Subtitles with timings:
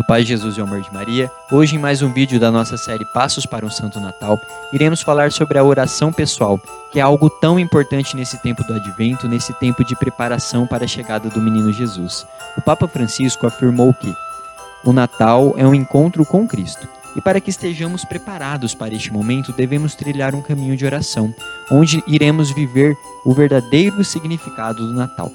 [0.00, 1.30] paz de Jesus e o amor de Maria.
[1.50, 4.40] Hoje, em mais um vídeo da nossa série Passos para um Santo Natal,
[4.72, 6.58] iremos falar sobre a oração pessoal,
[6.92, 10.88] que é algo tão importante nesse tempo do advento, nesse tempo de preparação para a
[10.88, 12.26] chegada do menino Jesus.
[12.56, 14.14] O Papa Francisco afirmou que
[14.84, 16.88] o Natal é um encontro com Cristo.
[17.14, 21.34] E para que estejamos preparados para este momento, devemos trilhar um caminho de oração,
[21.70, 25.30] onde iremos viver o verdadeiro significado do Natal.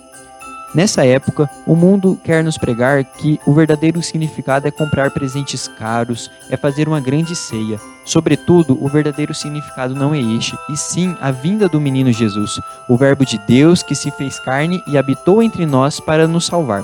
[0.76, 6.30] Nessa época, o mundo quer nos pregar que o verdadeiro significado é comprar presentes caros,
[6.50, 7.80] é fazer uma grande ceia.
[8.06, 12.98] Sobretudo, o verdadeiro significado não é este, e sim a vinda do menino Jesus, o
[12.98, 16.84] Verbo de Deus que se fez carne e habitou entre nós para nos salvar.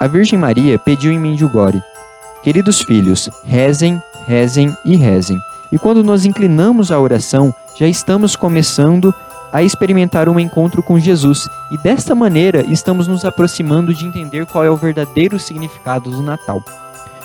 [0.00, 1.82] A Virgem Maria pediu em Mendilgore:
[2.42, 5.38] Queridos filhos, rezem, rezem e rezem.
[5.70, 10.98] E quando nos inclinamos à oração, já estamos começando a a experimentar um encontro com
[10.98, 16.22] Jesus e desta maneira estamos nos aproximando de entender qual é o verdadeiro significado do
[16.22, 16.62] Natal.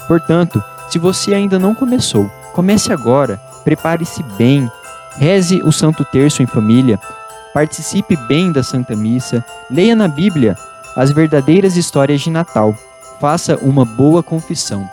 [0.08, 4.70] Portanto, se você ainda não começou, comece agora, prepare-se bem,
[5.18, 7.00] reze o Santo Terço em família,
[7.54, 10.56] participe bem da Santa Missa, leia na Bíblia
[10.96, 12.76] as verdadeiras histórias de Natal,
[13.20, 14.88] faça uma boa confissão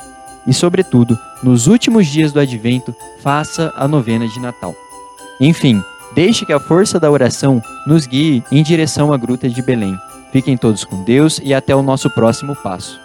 [0.47, 4.75] e, sobretudo, nos últimos dias do Advento, faça a novena de Natal.
[5.41, 5.83] Enfim,
[6.15, 9.99] Deixe que a força da oração nos guie em direção à Gruta de Belém.
[10.31, 13.01] Fiquem todos com Deus e até o nosso próximo passo.